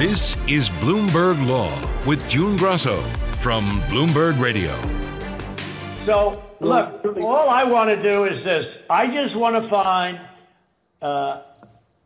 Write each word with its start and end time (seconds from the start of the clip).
This 0.00 0.40
is 0.48 0.72
Bloomberg 0.80 1.36
Law 1.46 1.70
with 2.06 2.26
June 2.26 2.56
Grasso 2.56 3.02
from 3.36 3.82
Bloomberg 3.82 4.40
Radio. 4.40 4.74
So, 6.06 6.42
look, 6.58 7.04
all 7.18 7.50
I 7.50 7.64
want 7.64 7.90
to 7.90 8.02
do 8.02 8.24
is 8.24 8.42
this. 8.42 8.64
I 8.88 9.08
just 9.08 9.36
want 9.36 9.62
to 9.62 9.68
find 9.68 10.18
uh, 11.02 11.42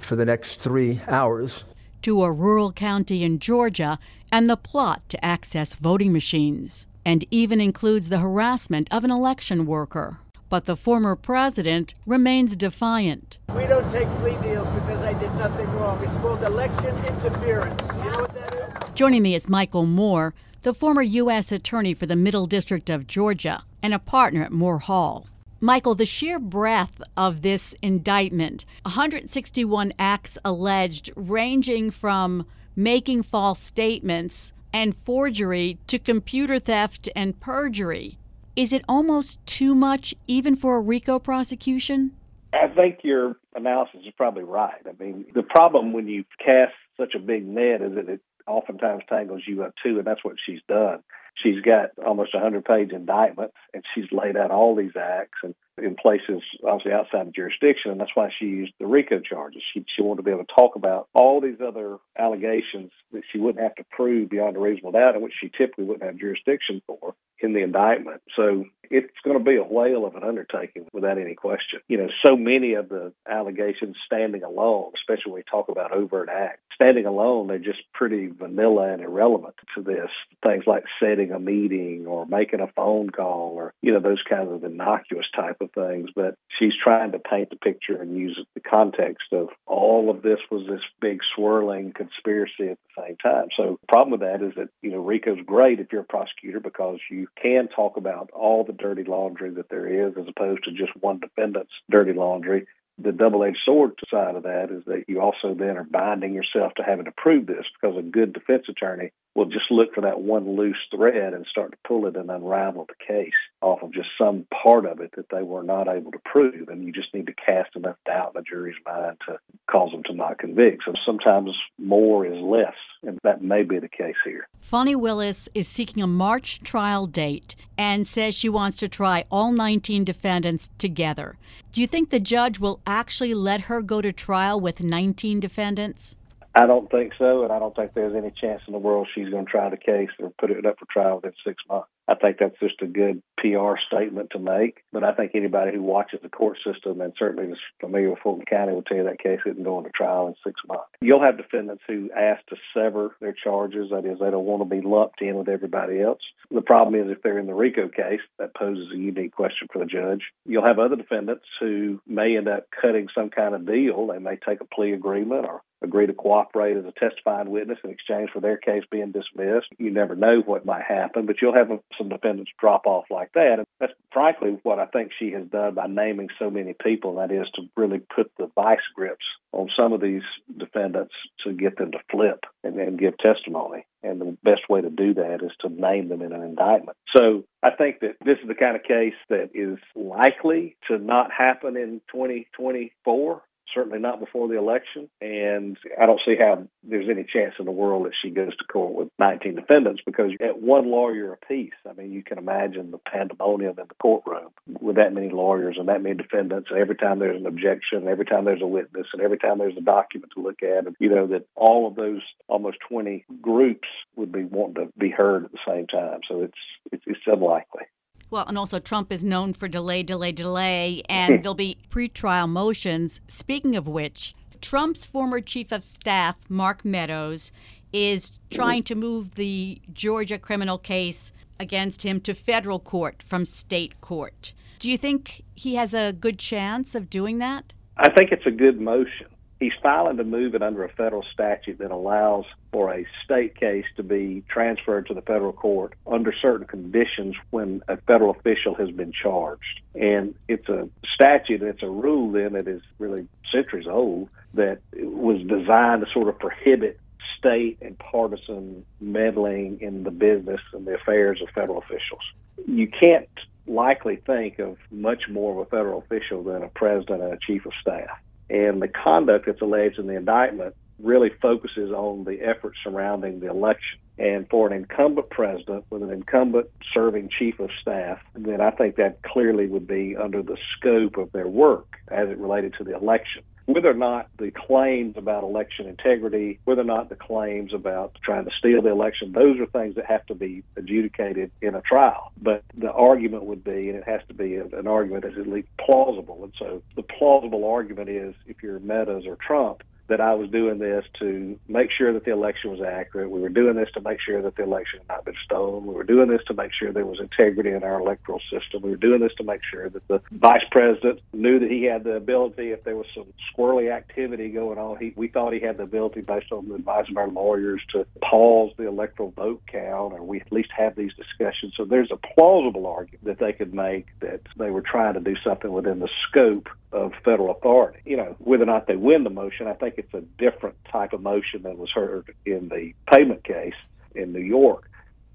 for 0.00 0.14
the 0.14 0.24
next 0.24 0.60
three 0.60 1.00
hours. 1.08 1.64
To 2.02 2.22
a 2.22 2.30
rural 2.30 2.70
county 2.70 3.24
in 3.24 3.40
Georgia 3.40 3.98
and 4.30 4.48
the 4.48 4.56
plot 4.56 5.02
to 5.08 5.24
access 5.24 5.74
voting 5.74 6.12
machines, 6.12 6.86
and 7.04 7.24
even 7.32 7.60
includes 7.60 8.08
the 8.08 8.18
harassment 8.18 8.86
of 8.92 9.02
an 9.02 9.10
election 9.10 9.66
worker. 9.66 10.18
But 10.48 10.66
the 10.66 10.76
former 10.76 11.16
president 11.16 11.94
remains 12.06 12.54
defiant. 12.54 13.40
We 13.56 13.66
don't 13.66 13.90
take 13.90 14.06
plea 14.20 14.36
deals 14.44 14.68
because 14.68 15.02
I 15.02 15.12
did 15.18 15.34
nothing 15.34 15.68
wrong. 15.72 16.00
It's 16.04 16.16
called 16.18 16.40
election 16.44 16.96
interference. 17.06 17.88
You 17.96 18.10
know 18.12 18.20
what 18.20 18.34
that 18.34 18.54
is? 18.54 18.92
Joining 18.94 19.22
me 19.22 19.34
is 19.34 19.48
Michael 19.48 19.86
Moore, 19.86 20.34
the 20.62 20.74
former 20.74 21.02
U.S. 21.02 21.52
Attorney 21.52 21.94
for 21.94 22.06
the 22.06 22.16
Middle 22.16 22.46
District 22.46 22.90
of 22.90 23.06
Georgia 23.06 23.62
and 23.82 23.94
a 23.94 23.98
partner 23.98 24.42
at 24.42 24.52
Moore 24.52 24.78
Hall. 24.78 25.28
Michael, 25.60 25.94
the 25.94 26.06
sheer 26.06 26.38
breadth 26.38 27.02
of 27.16 27.42
this 27.42 27.74
indictment 27.82 28.64
161 28.82 29.92
acts 29.98 30.38
alleged, 30.44 31.10
ranging 31.16 31.90
from 31.90 32.46
making 32.76 33.22
false 33.22 33.58
statements 33.58 34.52
and 34.72 34.94
forgery 34.94 35.78
to 35.86 35.98
computer 35.98 36.58
theft 36.58 37.08
and 37.16 37.38
perjury. 37.40 38.18
Is 38.54 38.72
it 38.72 38.84
almost 38.88 39.44
too 39.46 39.74
much, 39.74 40.14
even 40.26 40.56
for 40.56 40.76
a 40.76 40.80
RICO 40.80 41.18
prosecution? 41.18 42.12
I 42.52 42.68
think 42.68 43.00
your 43.02 43.36
analysis 43.54 44.00
is 44.06 44.12
probably 44.16 44.44
right. 44.44 44.80
I 44.86 45.02
mean, 45.02 45.26
the 45.34 45.42
problem 45.42 45.92
when 45.92 46.08
you 46.08 46.24
cast 46.44 46.74
such 46.96 47.14
a 47.14 47.18
big 47.18 47.46
net 47.46 47.82
is 47.82 47.94
that 47.94 48.08
it 48.08 48.20
oftentimes 48.48 49.04
tangles 49.08 49.42
you 49.46 49.62
up 49.62 49.74
too, 49.82 49.98
and 49.98 50.06
that's 50.06 50.24
what 50.24 50.36
she's 50.44 50.60
done. 50.68 51.02
She's 51.42 51.60
got 51.60 51.90
almost 52.04 52.34
a 52.34 52.38
100 52.38 52.64
page 52.64 52.90
indictment, 52.92 53.52
and 53.72 53.84
she's 53.94 54.10
laid 54.10 54.36
out 54.36 54.50
all 54.50 54.74
these 54.74 54.96
acts 54.96 55.38
and 55.42 55.54
in 55.82 55.94
places 55.94 56.42
obviously 56.66 56.92
outside 56.92 57.26
the 57.26 57.32
jurisdiction, 57.32 57.90
and 57.90 58.00
that's 58.00 58.14
why 58.14 58.30
she 58.36 58.46
used 58.46 58.72
the 58.80 58.86
RICO 58.86 59.20
charges. 59.20 59.62
She, 59.72 59.84
she 59.94 60.02
wanted 60.02 60.18
to 60.18 60.22
be 60.24 60.30
able 60.30 60.44
to 60.44 60.54
talk 60.54 60.76
about 60.76 61.08
all 61.14 61.40
these 61.40 61.60
other 61.64 61.98
allegations 62.18 62.90
that 63.12 63.22
she 63.30 63.38
wouldn't 63.38 63.62
have 63.62 63.76
to 63.76 63.84
prove 63.90 64.30
beyond 64.30 64.56
a 64.56 64.60
reasonable 64.60 64.92
doubt, 64.92 65.14
and 65.14 65.22
which 65.22 65.34
she 65.40 65.50
typically 65.56 65.84
wouldn't 65.84 66.04
have 66.04 66.18
jurisdiction 66.18 66.82
for 66.86 67.14
in 67.40 67.52
the 67.52 67.62
indictment. 67.62 68.20
So 68.34 68.64
it's 68.90 69.08
going 69.24 69.38
to 69.38 69.44
be 69.44 69.56
a 69.56 69.62
whale 69.62 70.06
of 70.06 70.14
an 70.16 70.24
undertaking 70.24 70.86
without 70.92 71.18
any 71.18 71.34
question. 71.34 71.80
You 71.88 71.98
know, 71.98 72.08
so 72.24 72.36
many 72.36 72.74
of 72.74 72.88
the 72.88 73.12
allegations 73.28 73.96
standing 74.06 74.42
alone, 74.42 74.92
especially 74.96 75.32
when 75.32 75.40
we 75.40 75.50
talk 75.50 75.68
about 75.68 75.92
overt 75.92 76.28
acts, 76.28 76.60
standing 76.74 77.06
alone, 77.06 77.48
they're 77.48 77.58
just 77.58 77.82
pretty 77.92 78.28
vanilla 78.28 78.92
and 78.92 79.02
irrelevant 79.02 79.54
to 79.74 79.82
this. 79.82 80.10
Things 80.42 80.64
like 80.66 80.84
setting 81.00 81.32
a 81.32 81.38
meeting 81.38 82.06
or 82.06 82.26
making 82.26 82.60
a 82.60 82.68
phone 82.68 83.10
call 83.10 83.52
or, 83.54 83.74
you 83.82 83.92
know, 83.92 84.00
those 84.00 84.22
kinds 84.28 84.52
of 84.52 84.64
innocuous 84.64 85.26
type 85.34 85.56
of 85.60 85.70
things. 85.72 86.10
But 86.14 86.36
she's 86.58 86.74
trying 86.82 87.12
to 87.12 87.18
paint 87.18 87.50
the 87.50 87.56
picture 87.56 88.00
and 88.00 88.16
use 88.16 88.40
the 88.54 88.60
context 88.60 89.32
of 89.32 89.48
all 89.66 90.10
of 90.10 90.22
this 90.22 90.38
was 90.50 90.66
this 90.68 90.82
big 91.00 91.20
swirling 91.34 91.92
conspiracy 91.92 92.70
at 92.70 92.78
the 92.96 93.02
same 93.02 93.16
time. 93.16 93.48
So 93.56 93.78
the 93.80 93.86
problem 93.88 94.12
with 94.12 94.20
that 94.20 94.42
is 94.42 94.54
that, 94.56 94.68
you 94.82 94.90
know, 94.90 94.98
RICO's 94.98 95.44
great 95.44 95.80
if 95.80 95.92
you're 95.92 96.02
a 96.02 96.04
prosecutor 96.04 96.60
because 96.60 96.98
you 97.10 97.28
can 97.40 97.68
talk 97.68 97.96
about 97.96 98.30
all 98.32 98.64
the 98.64 98.72
dirty 98.78 99.04
laundry 99.04 99.50
that 99.50 99.68
there 99.68 100.08
is 100.08 100.14
as 100.18 100.26
opposed 100.28 100.64
to 100.64 100.72
just 100.72 100.92
one 101.00 101.18
defendant's 101.18 101.72
dirty 101.90 102.12
laundry 102.12 102.66
the 102.98 103.12
double 103.12 103.44
edged 103.44 103.58
sword 103.64 103.92
side 104.10 104.34
of 104.34 104.42
that 104.42 104.70
is 104.70 104.84
that 104.86 105.04
you 105.06 105.20
also 105.20 105.54
then 105.54 105.76
are 105.76 105.84
binding 105.84 106.34
yourself 106.34 106.74
to 106.74 106.82
having 106.82 107.04
to 107.04 107.12
prove 107.12 107.46
this 107.46 107.64
because 107.80 107.96
a 107.96 108.02
good 108.02 108.32
defense 108.32 108.64
attorney 108.68 109.12
will 109.38 109.46
just 109.46 109.70
look 109.70 109.94
for 109.94 110.00
that 110.00 110.20
one 110.20 110.56
loose 110.56 110.76
thread 110.94 111.32
and 111.32 111.46
start 111.46 111.70
to 111.70 111.78
pull 111.86 112.06
it 112.06 112.16
and 112.16 112.28
unravel 112.28 112.86
the 112.88 113.04
case 113.06 113.32
off 113.60 113.82
of 113.82 113.92
just 113.92 114.08
some 114.18 114.44
part 114.62 114.84
of 114.84 115.00
it 115.00 115.12
that 115.16 115.26
they 115.30 115.42
were 115.42 115.62
not 115.62 115.86
able 115.86 116.10
to 116.10 116.18
prove. 116.24 116.68
And 116.68 116.82
you 116.82 116.92
just 116.92 117.14
need 117.14 117.26
to 117.26 117.34
cast 117.34 117.76
enough 117.76 117.96
doubt 118.04 118.32
in 118.34 118.40
the 118.40 118.44
jury's 118.48 118.74
mind 118.84 119.16
to 119.28 119.38
cause 119.70 119.92
them 119.92 120.02
to 120.04 120.14
not 120.14 120.38
convict. 120.38 120.82
So 120.84 120.92
sometimes 121.06 121.50
more 121.78 122.26
is 122.26 122.40
less, 122.42 122.74
and 123.04 123.18
that 123.22 123.40
may 123.40 123.62
be 123.62 123.78
the 123.78 123.88
case 123.88 124.16
here. 124.24 124.48
Fani 124.60 124.96
Willis 124.96 125.48
is 125.54 125.68
seeking 125.68 126.02
a 126.02 126.06
March 126.08 126.60
trial 126.60 127.06
date 127.06 127.54
and 127.76 128.06
says 128.06 128.34
she 128.34 128.48
wants 128.48 128.76
to 128.78 128.88
try 128.88 129.24
all 129.30 129.52
19 129.52 130.02
defendants 130.02 130.68
together. 130.78 131.36
Do 131.70 131.80
you 131.80 131.86
think 131.86 132.10
the 132.10 132.18
judge 132.18 132.58
will 132.58 132.80
actually 132.88 133.34
let 133.34 133.62
her 133.62 133.82
go 133.82 134.00
to 134.00 134.12
trial 134.12 134.58
with 134.58 134.82
19 134.82 135.40
defendants? 135.40 136.16
I 136.54 136.66
don't 136.66 136.90
think 136.90 137.12
so, 137.18 137.44
and 137.44 137.52
I 137.52 137.58
don't 137.58 137.76
think 137.76 137.94
there's 137.94 138.16
any 138.16 138.32
chance 138.40 138.62
in 138.66 138.72
the 138.72 138.78
world 138.78 139.06
she's 139.14 139.28
going 139.28 139.44
to 139.44 139.50
try 139.50 139.68
the 139.68 139.76
case 139.76 140.08
or 140.18 140.30
put 140.40 140.50
it 140.50 140.66
up 140.66 140.78
for 140.78 140.86
trial 140.90 141.16
within 141.16 141.32
six 141.46 141.62
months. 141.68 141.88
I 142.08 142.14
think 142.14 142.38
that's 142.38 142.58
just 142.58 142.80
a 142.80 142.86
good 142.86 143.22
PR 143.36 143.74
statement 143.86 144.30
to 144.30 144.38
make. 144.38 144.78
But 144.92 145.04
I 145.04 145.12
think 145.12 145.32
anybody 145.34 145.72
who 145.74 145.82
watches 145.82 146.20
the 146.22 146.30
court 146.30 146.58
system 146.64 147.00
and 147.00 147.12
certainly 147.18 147.52
is 147.52 147.58
familiar 147.80 148.10
with 148.10 148.20
Fulton 148.20 148.46
County 148.46 148.72
will 148.72 148.82
tell 148.82 148.96
you 148.96 149.04
that 149.04 149.22
case 149.22 149.40
isn't 149.44 149.62
going 149.62 149.84
to 149.84 149.90
trial 149.90 150.26
in 150.26 150.34
six 150.44 150.60
months. 150.66 150.88
You'll 151.00 151.22
have 151.22 151.36
defendants 151.36 151.82
who 151.86 152.10
ask 152.16 152.44
to 152.46 152.56
sever 152.74 153.14
their 153.20 153.34
charges. 153.34 153.90
That 153.90 154.06
is, 154.06 154.18
they 154.18 154.30
don't 154.30 154.44
want 154.44 154.62
to 154.62 154.76
be 154.76 154.80
lumped 154.80 155.20
in 155.20 155.36
with 155.36 155.48
everybody 155.48 156.00
else. 156.00 156.20
The 156.50 156.62
problem 156.62 157.00
is 157.00 157.10
if 157.10 157.22
they're 157.22 157.38
in 157.38 157.46
the 157.46 157.54
RICO 157.54 157.88
case, 157.88 158.20
that 158.38 158.54
poses 158.54 158.88
a 158.92 158.96
unique 158.96 159.34
question 159.34 159.68
for 159.70 159.80
the 159.80 159.86
judge. 159.86 160.22
You'll 160.46 160.64
have 160.64 160.78
other 160.78 160.96
defendants 160.96 161.44
who 161.60 162.00
may 162.06 162.36
end 162.36 162.48
up 162.48 162.68
cutting 162.80 163.08
some 163.14 163.28
kind 163.28 163.54
of 163.54 163.66
deal. 163.66 164.06
They 164.06 164.18
may 164.18 164.36
take 164.36 164.60
a 164.62 164.64
plea 164.64 164.92
agreement 164.92 165.44
or 165.44 165.62
agree 165.82 166.06
to 166.06 166.12
cooperate 166.12 166.76
as 166.76 166.84
a 166.84 166.92
testifying 166.92 167.50
witness 167.50 167.78
in 167.84 167.90
exchange 167.90 168.30
for 168.32 168.40
their 168.40 168.56
case 168.56 168.82
being 168.90 169.12
dismissed. 169.12 169.68
You 169.78 169.90
never 169.90 170.16
know 170.16 170.42
what 170.44 170.66
might 170.66 170.82
happen, 170.82 171.26
but 171.26 171.36
you'll 171.40 171.54
have 171.54 171.70
some 171.98 172.08
defendants 172.08 172.52
drop 172.58 172.86
off 172.86 173.06
like 173.10 173.32
that. 173.34 173.58
And 173.58 173.66
that's 173.80 173.92
frankly 174.12 174.58
what 174.62 174.78
I 174.78 174.86
think 174.86 175.10
she 175.18 175.32
has 175.32 175.46
done 175.48 175.74
by 175.74 175.86
naming 175.86 176.28
so 176.38 176.50
many 176.50 176.74
people, 176.74 177.18
and 177.18 177.30
that 177.30 177.34
is 177.34 177.48
to 177.56 177.62
really 177.76 177.98
put 177.98 178.30
the 178.38 178.50
vice 178.54 178.78
grips 178.94 179.24
on 179.52 179.68
some 179.76 179.92
of 179.92 180.00
these 180.00 180.22
defendants 180.56 181.14
to 181.44 181.52
get 181.52 181.76
them 181.76 181.92
to 181.92 181.98
flip 182.10 182.44
and 182.62 182.78
then 182.78 182.96
give 182.96 183.18
testimony. 183.18 183.86
And 184.02 184.20
the 184.20 184.36
best 184.44 184.68
way 184.68 184.80
to 184.80 184.90
do 184.90 185.14
that 185.14 185.40
is 185.42 185.52
to 185.60 185.68
name 185.68 186.08
them 186.08 186.22
in 186.22 186.32
an 186.32 186.42
indictment. 186.42 186.96
So 187.16 187.44
I 187.62 187.70
think 187.70 188.00
that 188.00 188.16
this 188.24 188.38
is 188.40 188.48
the 188.48 188.54
kind 188.54 188.76
of 188.76 188.82
case 188.82 189.14
that 189.28 189.50
is 189.54 189.78
likely 189.96 190.76
to 190.88 190.98
not 190.98 191.30
happen 191.32 191.76
in 191.76 192.00
2024 192.12 193.42
certainly 193.74 193.98
not 193.98 194.20
before 194.20 194.48
the 194.48 194.58
election. 194.58 195.08
And 195.20 195.76
I 196.00 196.06
don't 196.06 196.20
see 196.24 196.36
how 196.38 196.66
there's 196.82 197.08
any 197.10 197.24
chance 197.24 197.54
in 197.58 197.64
the 197.64 197.70
world 197.72 198.06
that 198.06 198.12
she 198.22 198.30
goes 198.30 198.56
to 198.56 198.64
court 198.64 198.94
with 198.94 199.08
19 199.18 199.56
defendants 199.56 200.02
because 200.04 200.32
at 200.40 200.60
one 200.60 200.90
lawyer 200.90 201.32
apiece, 201.32 201.72
I 201.88 201.92
mean, 201.92 202.12
you 202.12 202.22
can 202.22 202.38
imagine 202.38 202.90
the 202.90 202.98
pandemonium 202.98 203.78
in 203.78 203.86
the 203.88 203.94
courtroom 204.00 204.50
with 204.80 204.96
that 204.96 205.12
many 205.12 205.30
lawyers 205.30 205.76
and 205.78 205.88
that 205.88 206.02
many 206.02 206.16
defendants. 206.16 206.68
And 206.70 206.78
every 206.78 206.96
time 206.96 207.18
there's 207.18 207.40
an 207.40 207.46
objection, 207.46 208.08
every 208.08 208.24
time 208.24 208.44
there's 208.44 208.62
a 208.62 208.66
witness, 208.66 209.06
and 209.12 209.22
every 209.22 209.38
time 209.38 209.58
there's 209.58 209.76
a 209.76 209.82
document 209.82 210.32
to 210.34 210.42
look 210.42 210.62
at, 210.62 210.86
and, 210.86 210.96
you 210.98 211.08
know, 211.08 211.26
that 211.28 211.46
all 211.54 211.86
of 211.86 211.94
those 211.94 212.22
almost 212.48 212.78
20 212.88 213.24
groups 213.40 213.88
would 214.16 214.32
be 214.32 214.44
wanting 214.44 214.86
to 214.86 214.92
be 214.98 215.10
heard 215.10 215.44
at 215.44 215.52
the 215.52 215.58
same 215.66 215.86
time. 215.86 216.20
So 216.28 216.42
it's, 216.42 216.58
it's, 216.92 217.04
it's 217.06 217.20
unlikely. 217.26 217.84
Well, 218.30 218.44
and 218.46 218.58
also 218.58 218.78
Trump 218.78 219.10
is 219.10 219.24
known 219.24 219.54
for 219.54 219.68
delay, 219.68 220.02
delay, 220.02 220.32
delay, 220.32 221.02
and 221.08 221.42
there'll 221.42 221.54
be 221.54 221.78
pretrial 221.90 222.48
motions. 222.48 223.20
Speaking 223.28 223.76
of 223.76 223.88
which, 223.88 224.34
Trump's 224.60 225.04
former 225.04 225.40
chief 225.40 225.72
of 225.72 225.82
staff, 225.82 226.38
Mark 226.48 226.84
Meadows, 226.84 227.52
is 227.92 228.38
trying 228.50 228.82
to 228.84 228.94
move 228.94 229.34
the 229.36 229.80
Georgia 229.92 230.38
criminal 230.38 230.78
case 230.78 231.32
against 231.58 232.02
him 232.02 232.20
to 232.20 232.34
federal 232.34 232.78
court 232.78 233.22
from 233.22 233.44
state 233.44 234.00
court. 234.00 234.52
Do 234.78 234.90
you 234.90 234.98
think 234.98 235.42
he 235.54 235.76
has 235.76 235.94
a 235.94 236.12
good 236.12 236.38
chance 236.38 236.94
of 236.94 237.10
doing 237.10 237.38
that? 237.38 237.72
I 237.96 238.10
think 238.10 238.30
it's 238.30 238.46
a 238.46 238.50
good 238.50 238.80
motion 238.80 239.26
he's 239.60 239.72
filing 239.82 240.16
to 240.16 240.24
move 240.24 240.54
it 240.54 240.62
under 240.62 240.84
a 240.84 240.88
federal 240.88 241.24
statute 241.32 241.78
that 241.78 241.90
allows 241.90 242.44
for 242.72 242.92
a 242.94 243.06
state 243.24 243.58
case 243.58 243.84
to 243.96 244.02
be 244.02 244.42
transferred 244.48 245.06
to 245.06 245.14
the 245.14 245.22
federal 245.22 245.52
court 245.52 245.94
under 246.06 246.32
certain 246.32 246.66
conditions 246.66 247.34
when 247.50 247.82
a 247.88 247.96
federal 247.96 248.30
official 248.30 248.74
has 248.74 248.90
been 248.90 249.12
charged. 249.12 249.80
And 249.94 250.34
it's 250.48 250.68
a 250.68 250.88
statute, 251.14 251.62
it's 251.62 251.82
a 251.82 251.90
rule 251.90 252.32
then 252.32 252.52
that 252.52 252.68
is 252.68 252.82
really 252.98 253.26
centuries 253.52 253.86
old 253.86 254.28
that 254.54 254.78
was 254.94 255.40
designed 255.46 256.04
to 256.04 256.12
sort 256.12 256.28
of 256.28 256.38
prohibit 256.38 257.00
state 257.38 257.78
and 257.80 257.98
partisan 257.98 258.84
meddling 259.00 259.78
in 259.80 260.02
the 260.02 260.10
business 260.10 260.60
and 260.72 260.86
the 260.86 260.94
affairs 260.94 261.40
of 261.42 261.48
federal 261.54 261.78
officials. 261.78 262.22
You 262.66 262.88
can't 262.88 263.28
likely 263.66 264.16
think 264.16 264.58
of 264.58 264.76
much 264.90 265.28
more 265.28 265.52
of 265.52 265.66
a 265.66 265.70
federal 265.70 266.00
official 266.00 266.42
than 266.42 266.62
a 266.62 266.68
president 266.68 267.22
and 267.22 267.32
a 267.32 267.38
chief 267.46 267.66
of 267.66 267.72
staff. 267.80 268.18
And 268.50 268.80
the 268.80 268.88
conduct 268.88 269.46
that's 269.46 269.60
alleged 269.60 269.98
in 269.98 270.06
the 270.06 270.16
indictment 270.16 270.74
really 271.02 271.30
focuses 271.40 271.90
on 271.90 272.24
the 272.24 272.40
efforts 272.40 272.78
surrounding 272.82 273.40
the 273.40 273.48
election. 273.48 273.98
And 274.18 274.48
for 274.48 274.66
an 274.66 274.72
incumbent 274.72 275.30
president 275.30 275.84
with 275.90 276.02
an 276.02 276.10
incumbent 276.10 276.68
serving 276.92 277.30
chief 277.38 277.60
of 277.60 277.70
staff, 277.80 278.18
then 278.34 278.60
I 278.60 278.70
think 278.70 278.96
that 278.96 279.22
clearly 279.22 279.68
would 279.68 279.86
be 279.86 280.16
under 280.16 280.42
the 280.42 280.56
scope 280.76 281.18
of 281.18 281.30
their 281.30 281.46
work 281.46 281.98
as 282.08 282.28
it 282.28 282.38
related 282.38 282.74
to 282.78 282.84
the 282.84 282.96
election 282.96 283.42
whether 283.68 283.90
or 283.90 283.94
not 283.94 284.30
the 284.38 284.50
claims 284.50 285.14
about 285.18 285.42
election 285.44 285.86
integrity, 285.86 286.58
whether 286.64 286.80
or 286.80 286.84
not 286.84 287.10
the 287.10 287.14
claims 287.14 287.74
about 287.74 288.16
trying 288.24 288.46
to 288.46 288.50
steal 288.58 288.80
the 288.80 288.88
election, 288.88 289.32
those 289.32 289.60
are 289.60 289.66
things 289.66 289.94
that 289.96 290.06
have 290.06 290.24
to 290.24 290.34
be 290.34 290.64
adjudicated 290.76 291.50
in 291.60 291.74
a 291.74 291.82
trial. 291.82 292.32
But 292.40 292.64
the 292.74 292.90
argument 292.90 293.44
would 293.44 293.62
be, 293.62 293.90
and 293.90 293.98
it 293.98 294.04
has 294.08 294.22
to 294.28 294.34
be 294.34 294.56
an 294.56 294.86
argument 294.86 295.24
that's 295.24 295.36
at 295.36 295.46
least 295.46 295.68
plausible. 295.78 296.44
And 296.44 296.54
so 296.58 296.82
the 296.96 297.02
plausible 297.02 297.70
argument 297.70 298.08
is 298.08 298.34
if 298.46 298.62
you're 298.62 298.80
Meadows 298.80 299.26
or 299.26 299.36
Trump, 299.36 299.82
that 300.08 300.20
I 300.20 300.34
was 300.34 300.50
doing 300.50 300.78
this 300.78 301.04
to 301.20 301.58
make 301.68 301.90
sure 301.96 302.12
that 302.12 302.24
the 302.24 302.32
election 302.32 302.70
was 302.70 302.80
accurate. 302.80 303.30
We 303.30 303.40
were 303.40 303.48
doing 303.48 303.76
this 303.76 303.90
to 303.94 304.00
make 304.00 304.18
sure 304.20 304.42
that 304.42 304.56
the 304.56 304.62
election 304.62 305.00
had 305.00 305.08
not 305.08 305.24
been 305.24 305.34
stolen. 305.44 305.86
We 305.86 305.94
were 305.94 306.04
doing 306.04 306.28
this 306.28 306.40
to 306.48 306.54
make 306.54 306.72
sure 306.72 306.92
there 306.92 307.06
was 307.06 307.20
integrity 307.20 307.70
in 307.70 307.84
our 307.84 308.00
electoral 308.00 308.40
system. 308.50 308.82
We 308.82 308.90
were 308.90 308.96
doing 308.96 309.20
this 309.20 309.34
to 309.38 309.44
make 309.44 309.60
sure 309.70 309.88
that 309.88 310.08
the 310.08 310.20
vice 310.32 310.64
president 310.70 311.20
knew 311.32 311.58
that 311.58 311.70
he 311.70 311.84
had 311.84 312.04
the 312.04 312.14
ability, 312.14 312.70
if 312.70 312.84
there 312.84 312.96
was 312.96 313.06
some 313.14 313.26
squirrely 313.52 313.92
activity 313.92 314.48
going 314.48 314.78
on, 314.78 314.96
he, 314.98 315.12
we 315.16 315.28
thought 315.28 315.52
he 315.52 315.60
had 315.60 315.76
the 315.76 315.82
ability, 315.82 316.22
based 316.22 316.52
on 316.52 316.68
the 316.68 316.74
advice 316.74 317.06
of 317.10 317.16
our 317.16 317.28
lawyers, 317.28 317.82
to 317.92 318.06
pause 318.22 318.72
the 318.76 318.86
electoral 318.86 319.30
vote 319.32 319.62
count, 319.70 320.14
or 320.14 320.22
we 320.22 320.40
at 320.40 320.50
least 320.50 320.70
have 320.76 320.96
these 320.96 321.12
discussions. 321.14 321.74
So 321.76 321.84
there's 321.84 322.10
a 322.10 322.16
plausible 322.34 322.86
argument 322.86 323.24
that 323.24 323.38
they 323.38 323.52
could 323.52 323.74
make 323.74 324.06
that 324.20 324.40
they 324.56 324.70
were 324.70 324.82
trying 324.82 325.14
to 325.14 325.20
do 325.20 325.36
something 325.44 325.70
within 325.70 325.98
the 325.98 326.08
scope 326.28 326.68
of 326.92 327.12
federal 327.24 327.50
authority. 327.50 328.00
You 328.06 328.16
know, 328.16 328.36
whether 328.38 328.62
or 328.62 328.66
not 328.66 328.86
they 328.86 328.96
win 328.96 329.24
the 329.24 329.30
motion, 329.30 329.66
I 329.66 329.74
think 329.74 329.97
it's 329.98 330.14
a 330.14 330.22
different 330.38 330.76
type 330.90 331.12
of 331.12 331.22
motion 331.22 331.62
than 331.62 331.78
was 331.78 331.90
heard 331.90 332.34
in 332.46 332.68
the 332.68 332.92
payment 333.10 333.44
case 333.44 333.74
in 334.14 334.32
New 334.32 334.40
York 334.42 334.88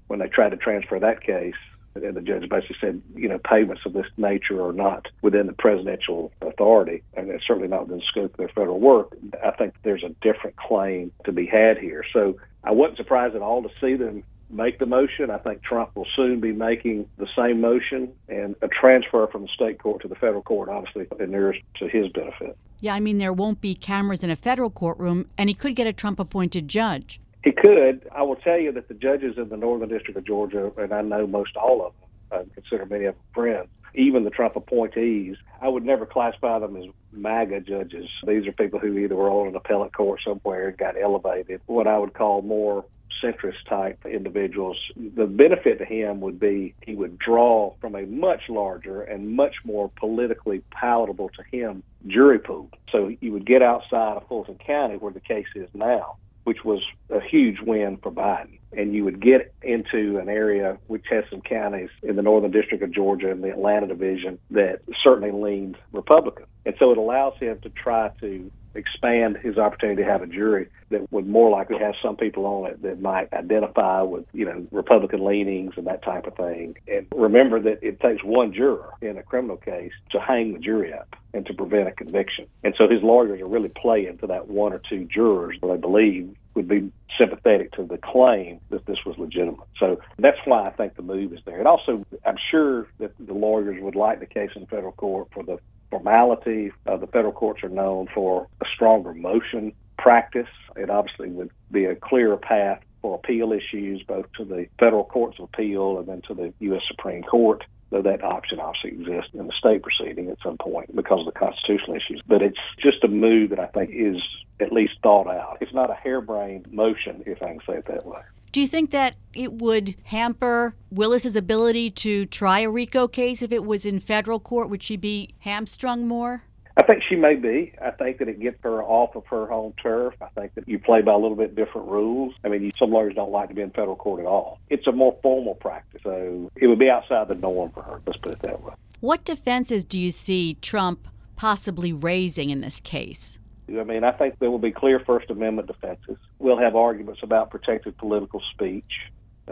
when 0.06 0.18
they 0.18 0.28
tried 0.28 0.50
to 0.50 0.56
transfer 0.56 0.98
that 0.98 1.22
case. 1.22 1.54
And 1.94 2.16
the 2.16 2.20
judge 2.20 2.48
basically 2.48 2.76
said, 2.80 3.02
you 3.14 3.28
know, 3.28 3.38
payments 3.38 3.82
of 3.86 3.92
this 3.92 4.06
nature 4.16 4.64
are 4.64 4.72
not 4.72 5.06
within 5.22 5.46
the 5.46 5.52
presidential 5.52 6.32
authority, 6.40 7.04
and 7.16 7.30
it's 7.30 7.46
certainly 7.46 7.68
not 7.68 7.82
within 7.82 7.98
the 7.98 8.04
scope 8.08 8.32
of 8.32 8.36
their 8.36 8.48
federal 8.48 8.80
work. 8.80 9.16
I 9.44 9.52
think 9.52 9.74
there's 9.84 10.02
a 10.02 10.08
different 10.20 10.56
claim 10.56 11.12
to 11.24 11.30
be 11.30 11.46
had 11.46 11.78
here. 11.78 12.04
So 12.12 12.36
I 12.64 12.72
wasn't 12.72 12.96
surprised 12.96 13.36
at 13.36 13.42
all 13.42 13.62
to 13.62 13.68
see 13.80 13.94
them 13.94 14.24
make 14.50 14.78
the 14.80 14.86
motion. 14.86 15.30
I 15.30 15.38
think 15.38 15.62
Trump 15.62 15.94
will 15.94 16.06
soon 16.16 16.40
be 16.40 16.52
making 16.52 17.08
the 17.16 17.28
same 17.36 17.60
motion, 17.60 18.12
and 18.28 18.56
a 18.60 18.68
transfer 18.68 19.26
from 19.28 19.42
the 19.42 19.48
state 19.48 19.78
court 19.80 20.02
to 20.02 20.08
the 20.08 20.16
federal 20.16 20.42
court 20.42 20.68
obviously 20.68 21.06
inures 21.20 21.56
to 21.76 21.86
his 21.86 22.08
benefit. 22.08 22.56
Yeah, 22.80 22.94
I 22.94 23.00
mean, 23.00 23.18
there 23.18 23.32
won't 23.32 23.60
be 23.60 23.74
cameras 23.74 24.22
in 24.22 24.30
a 24.30 24.36
federal 24.36 24.70
courtroom, 24.70 25.28
and 25.38 25.48
he 25.48 25.54
could 25.54 25.74
get 25.74 25.86
a 25.86 25.92
Trump 25.92 26.18
appointed 26.18 26.68
judge. 26.68 27.20
He 27.42 27.52
could. 27.52 28.06
I 28.12 28.22
will 28.22 28.36
tell 28.36 28.58
you 28.58 28.72
that 28.72 28.88
the 28.88 28.94
judges 28.94 29.36
in 29.36 29.48
the 29.48 29.56
Northern 29.56 29.88
District 29.88 30.16
of 30.16 30.26
Georgia, 30.26 30.72
and 30.76 30.92
I 30.92 31.02
know 31.02 31.26
most 31.26 31.56
all 31.56 31.86
of 31.86 31.92
them, 32.00 32.48
I 32.48 32.54
consider 32.54 32.86
many 32.86 33.04
of 33.04 33.14
them 33.14 33.22
friends, 33.34 33.68
even 33.94 34.24
the 34.24 34.30
Trump 34.30 34.56
appointees, 34.56 35.36
I 35.60 35.68
would 35.68 35.84
never 35.84 36.04
classify 36.04 36.58
them 36.58 36.76
as 36.76 36.84
MAGA 37.12 37.60
judges. 37.60 38.08
These 38.26 38.46
are 38.46 38.52
people 38.52 38.80
who 38.80 38.98
either 38.98 39.14
were 39.14 39.30
on 39.30 39.48
an 39.48 39.56
appellate 39.56 39.92
court 39.92 40.20
somewhere 40.26 40.68
and 40.68 40.76
got 40.76 41.00
elevated, 41.00 41.60
what 41.66 41.86
I 41.86 41.98
would 41.98 42.14
call 42.14 42.42
more 42.42 42.84
centrist 43.22 43.66
type 43.68 44.04
individuals. 44.06 44.76
The 44.96 45.26
benefit 45.26 45.78
to 45.78 45.84
him 45.84 46.20
would 46.20 46.38
be 46.38 46.74
he 46.82 46.94
would 46.94 47.18
draw 47.18 47.74
from 47.80 47.94
a 47.94 48.02
much 48.02 48.42
larger 48.48 49.02
and 49.02 49.34
much 49.34 49.56
more 49.64 49.90
politically 49.96 50.62
palatable 50.70 51.30
to 51.30 51.56
him 51.56 51.82
jury 52.06 52.38
pool. 52.38 52.70
So 52.90 53.14
you 53.20 53.32
would 53.32 53.46
get 53.46 53.62
outside 53.62 54.16
of 54.16 54.26
Fulton 54.28 54.58
County 54.64 54.96
where 54.96 55.12
the 55.12 55.20
case 55.20 55.46
is 55.54 55.68
now, 55.74 56.16
which 56.44 56.64
was 56.64 56.82
a 57.10 57.20
huge 57.20 57.60
win 57.60 57.96
for 57.98 58.12
Biden. 58.12 58.58
And 58.76 58.94
you 58.94 59.04
would 59.04 59.20
get 59.20 59.54
into 59.62 60.18
an 60.18 60.28
area 60.28 60.78
which 60.88 61.04
has 61.10 61.24
some 61.30 61.40
counties 61.40 61.90
in 62.02 62.16
the 62.16 62.22
Northern 62.22 62.50
District 62.50 62.82
of 62.82 62.90
Georgia 62.92 63.30
and 63.30 63.42
the 63.42 63.50
Atlanta 63.50 63.86
division 63.86 64.38
that 64.50 64.80
certainly 65.02 65.30
leaned 65.30 65.76
Republican. 65.92 66.46
And 66.66 66.74
so 66.78 66.90
it 66.90 66.98
allows 66.98 67.34
him 67.38 67.60
to 67.60 67.68
try 67.70 68.10
to 68.20 68.50
expand 68.74 69.36
his 69.36 69.58
opportunity 69.58 70.02
to 70.02 70.08
have 70.08 70.22
a 70.22 70.26
jury 70.26 70.68
that 70.90 71.10
would 71.12 71.26
more 71.26 71.50
likely 71.50 71.78
have 71.78 71.94
some 72.02 72.16
people 72.16 72.46
on 72.46 72.70
it 72.70 72.82
that 72.82 73.00
might 73.00 73.32
identify 73.32 74.02
with, 74.02 74.24
you 74.32 74.44
know, 74.44 74.66
Republican 74.70 75.24
leanings 75.24 75.74
and 75.76 75.86
that 75.86 76.02
type 76.02 76.26
of 76.26 76.36
thing. 76.36 76.76
And 76.88 77.06
remember 77.14 77.60
that 77.60 77.82
it 77.82 78.00
takes 78.00 78.22
one 78.22 78.52
juror 78.52 78.92
in 79.00 79.18
a 79.18 79.22
criminal 79.22 79.56
case 79.56 79.92
to 80.10 80.20
hang 80.20 80.52
the 80.52 80.58
jury 80.58 80.92
up 80.92 81.16
and 81.32 81.44
to 81.46 81.54
prevent 81.54 81.88
a 81.88 81.92
conviction. 81.92 82.46
And 82.62 82.74
so 82.78 82.88
his 82.88 83.02
lawyers 83.02 83.40
are 83.40 83.48
really 83.48 83.70
playing 83.70 84.18
to 84.18 84.26
that 84.28 84.48
one 84.48 84.72
or 84.72 84.80
two 84.88 85.04
jurors 85.04 85.58
that 85.60 85.66
they 85.66 85.76
believe 85.76 86.34
would 86.54 86.68
be 86.68 86.92
sympathetic 87.18 87.72
to 87.72 87.84
the 87.84 87.98
claim 87.98 88.60
that 88.70 88.86
this 88.86 88.98
was 89.04 89.16
legitimate. 89.18 89.66
So 89.78 90.00
that's 90.18 90.38
why 90.44 90.64
I 90.64 90.70
think 90.70 90.94
the 90.94 91.02
move 91.02 91.32
is 91.32 91.40
there. 91.44 91.58
And 91.58 91.66
also, 91.66 92.04
I'm 92.24 92.38
sure 92.50 92.86
that 92.98 93.12
the 93.18 93.34
lawyers 93.34 93.82
would 93.82 93.96
like 93.96 94.20
the 94.20 94.26
case 94.26 94.50
in 94.54 94.66
federal 94.66 94.92
court 94.92 95.28
for 95.32 95.42
the 95.42 95.58
formality. 95.90 96.72
The 96.84 97.08
federal 97.12 97.32
courts 97.32 97.62
are 97.62 97.68
known 97.68 98.08
for 98.14 98.48
stronger 98.84 99.14
motion 99.14 99.72
practice. 99.96 100.48
It 100.76 100.90
obviously 100.90 101.30
would 101.30 101.50
be 101.72 101.86
a 101.86 101.94
clearer 101.94 102.36
path 102.36 102.80
for 103.00 103.14
appeal 103.14 103.52
issues, 103.52 104.02
both 104.06 104.26
to 104.36 104.44
the 104.44 104.66
federal 104.78 105.04
courts 105.04 105.38
of 105.38 105.44
appeal 105.44 105.98
and 105.98 106.06
then 106.06 106.20
to 106.28 106.34
the 106.34 106.52
U.S. 106.60 106.82
Supreme 106.86 107.22
Court. 107.22 107.64
Though 107.88 108.02
that 108.02 108.22
option 108.22 108.60
obviously 108.60 108.90
exists 108.90 109.30
in 109.32 109.46
the 109.46 109.52
state 109.58 109.82
proceeding 109.82 110.28
at 110.28 110.36
some 110.42 110.58
point 110.58 110.94
because 110.94 111.20
of 111.20 111.26
the 111.32 111.38
constitutional 111.38 111.96
issues. 111.96 112.20
But 112.26 112.42
it's 112.42 112.58
just 112.78 113.02
a 113.04 113.08
move 113.08 113.50
that 113.50 113.58
I 113.60 113.66
think 113.68 113.90
is 113.94 114.20
at 114.60 114.70
least 114.70 114.94
thought 115.02 115.28
out. 115.28 115.58
It's 115.62 115.72
not 115.72 115.90
a 115.90 115.94
harebrained 115.94 116.70
motion, 116.70 117.22
if 117.24 117.42
I 117.42 117.52
can 117.52 117.60
say 117.66 117.74
it 117.78 117.86
that 117.86 118.04
way. 118.04 118.20
Do 118.52 118.60
you 118.60 118.66
think 118.66 118.90
that 118.90 119.16
it 119.32 119.52
would 119.52 119.94
hamper 120.04 120.74
Willis's 120.90 121.36
ability 121.36 121.90
to 121.90 122.26
try 122.26 122.60
a 122.60 122.70
RICO 122.70 123.08
case 123.08 123.40
if 123.40 123.50
it 123.50 123.64
was 123.64 123.86
in 123.86 124.00
federal 124.00 124.40
court? 124.40 124.68
Would 124.68 124.82
she 124.82 124.96
be 124.96 125.34
hamstrung 125.40 126.06
more? 126.06 126.42
I 126.76 126.82
think 126.82 127.02
she 127.08 127.14
may 127.14 127.36
be. 127.36 127.72
I 127.80 127.90
think 127.92 128.18
that 128.18 128.28
it 128.28 128.40
gets 128.40 128.58
her 128.62 128.82
off 128.82 129.14
of 129.14 129.24
her 129.26 129.46
home 129.46 129.74
turf. 129.80 130.14
I 130.20 130.26
think 130.38 130.54
that 130.54 130.68
you 130.68 130.78
play 130.78 131.02
by 131.02 131.12
a 131.12 131.18
little 131.18 131.36
bit 131.36 131.54
different 131.54 131.88
rules. 131.88 132.34
I 132.44 132.48
mean, 132.48 132.64
you, 132.64 132.72
some 132.76 132.90
lawyers 132.90 133.14
don't 133.14 133.30
like 133.30 133.48
to 133.50 133.54
be 133.54 133.62
in 133.62 133.70
federal 133.70 133.94
court 133.94 134.20
at 134.20 134.26
all. 134.26 134.58
It's 134.70 134.86
a 134.88 134.92
more 134.92 135.16
formal 135.22 135.54
practice, 135.54 136.00
so 136.02 136.50
it 136.56 136.66
would 136.66 136.80
be 136.80 136.90
outside 136.90 137.28
the 137.28 137.36
norm 137.36 137.70
for 137.70 137.82
her. 137.82 138.00
Let's 138.06 138.18
put 138.18 138.32
it 138.32 138.42
that 138.42 138.60
way. 138.62 138.74
What 139.00 139.24
defenses 139.24 139.84
do 139.84 140.00
you 140.00 140.10
see 140.10 140.54
Trump 140.54 141.06
possibly 141.36 141.92
raising 141.92 142.50
in 142.50 142.60
this 142.60 142.80
case? 142.80 143.38
I 143.68 143.84
mean, 143.84 144.04
I 144.04 144.12
think 144.12 144.38
there 144.40 144.50
will 144.50 144.58
be 144.58 144.72
clear 144.72 145.00
First 145.00 145.30
Amendment 145.30 145.68
defenses. 145.68 146.16
We'll 146.38 146.58
have 146.58 146.76
arguments 146.76 147.20
about 147.22 147.50
protected 147.50 147.96
political 147.96 148.42
speech. 148.50 148.84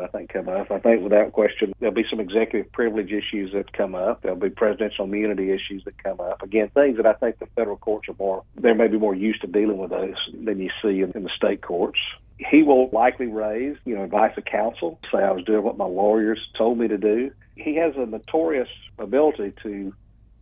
I 0.00 0.06
think 0.06 0.32
come 0.32 0.48
up. 0.48 0.70
I 0.70 0.78
think 0.78 1.02
without 1.02 1.32
question 1.32 1.72
there'll 1.80 1.94
be 1.94 2.06
some 2.08 2.20
executive 2.20 2.72
privilege 2.72 3.12
issues 3.12 3.52
that 3.52 3.72
come 3.72 3.94
up. 3.94 4.22
There'll 4.22 4.38
be 4.38 4.50
presidential 4.50 5.04
immunity 5.04 5.50
issues 5.50 5.84
that 5.84 6.02
come 6.02 6.20
up. 6.20 6.42
Again, 6.42 6.70
things 6.70 6.96
that 6.96 7.06
I 7.06 7.12
think 7.14 7.38
the 7.38 7.46
federal 7.56 7.76
courts 7.76 8.08
are 8.08 8.16
more 8.18 8.42
they 8.56 8.72
may 8.72 8.88
be 8.88 8.98
more 8.98 9.14
used 9.14 9.42
to 9.42 9.46
dealing 9.46 9.78
with 9.78 9.90
those 9.90 10.16
than 10.32 10.60
you 10.60 10.70
see 10.82 11.00
in, 11.00 11.12
in 11.14 11.24
the 11.24 11.30
state 11.36 11.62
courts. 11.62 11.98
He 12.38 12.62
will 12.62 12.88
likely 12.90 13.26
raise, 13.26 13.76
you 13.84 13.94
know, 13.94 14.02
advice 14.02 14.36
of 14.36 14.44
counsel, 14.44 14.98
say 15.12 15.18
I 15.18 15.30
was 15.30 15.44
doing 15.44 15.62
what 15.62 15.76
my 15.76 15.84
lawyers 15.84 16.40
told 16.56 16.78
me 16.78 16.88
to 16.88 16.98
do. 16.98 17.30
He 17.54 17.76
has 17.76 17.94
a 17.96 18.06
notorious 18.06 18.68
ability 18.98 19.52
to 19.62 19.94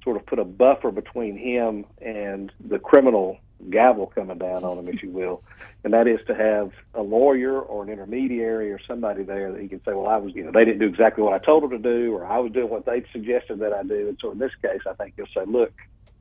sort 0.02 0.16
of 0.16 0.24
put 0.24 0.38
a 0.38 0.44
buffer 0.44 0.90
between 0.90 1.36
him 1.36 1.84
and 2.00 2.52
the 2.60 2.78
criminal 2.78 3.38
gavel 3.68 4.06
coming 4.14 4.38
down 4.38 4.64
on 4.64 4.78
him, 4.78 4.88
if 4.88 5.02
you 5.02 5.10
will, 5.10 5.42
and 5.84 5.92
that 5.92 6.06
is 6.06 6.18
to 6.26 6.34
have 6.34 6.72
a 6.94 7.02
lawyer 7.02 7.60
or 7.60 7.82
an 7.82 7.90
intermediary 7.90 8.72
or 8.72 8.80
somebody 8.86 9.22
there 9.22 9.52
that 9.52 9.60
he 9.60 9.68
can 9.68 9.80
say, 9.84 9.92
well, 9.92 10.06
I 10.06 10.16
was, 10.16 10.34
you 10.34 10.44
know, 10.44 10.52
they 10.52 10.64
didn't 10.64 10.78
do 10.78 10.86
exactly 10.86 11.22
what 11.22 11.34
I 11.34 11.44
told 11.44 11.62
them 11.62 11.70
to 11.70 11.78
do, 11.78 12.14
or 12.14 12.24
I 12.24 12.38
was 12.38 12.52
doing 12.52 12.70
what 12.70 12.86
they 12.86 13.04
suggested 13.12 13.58
that 13.58 13.72
I 13.72 13.82
do. 13.82 14.08
And 14.08 14.18
so 14.20 14.30
in 14.30 14.38
this 14.38 14.52
case, 14.62 14.80
I 14.88 14.94
think 14.94 15.14
he'll 15.16 15.26
say, 15.26 15.44
look, 15.46 15.72